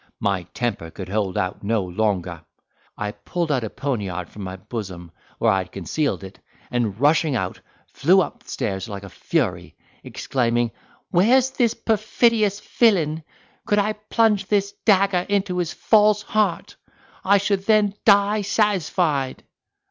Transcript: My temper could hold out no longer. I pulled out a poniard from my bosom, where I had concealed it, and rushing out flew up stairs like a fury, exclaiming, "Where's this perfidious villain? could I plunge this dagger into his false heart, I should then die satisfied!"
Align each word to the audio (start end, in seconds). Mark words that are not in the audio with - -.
My 0.19 0.47
temper 0.55 0.89
could 0.89 1.09
hold 1.09 1.37
out 1.37 1.63
no 1.63 1.83
longer. 1.83 2.43
I 2.97 3.11
pulled 3.11 3.51
out 3.51 3.63
a 3.63 3.69
poniard 3.69 4.29
from 4.31 4.41
my 4.41 4.55
bosom, 4.55 5.11
where 5.37 5.51
I 5.51 5.59
had 5.59 5.71
concealed 5.71 6.23
it, 6.23 6.39
and 6.71 6.99
rushing 6.99 7.35
out 7.35 7.61
flew 7.93 8.19
up 8.19 8.41
stairs 8.41 8.89
like 8.89 9.03
a 9.03 9.09
fury, 9.09 9.75
exclaiming, 10.03 10.71
"Where's 11.11 11.51
this 11.51 11.75
perfidious 11.75 12.59
villain? 12.61 13.21
could 13.67 13.77
I 13.77 13.93
plunge 13.93 14.47
this 14.47 14.71
dagger 14.85 15.23
into 15.29 15.59
his 15.59 15.71
false 15.71 16.23
heart, 16.23 16.77
I 17.23 17.37
should 17.37 17.67
then 17.67 17.93
die 18.03 18.41
satisfied!" 18.41 19.43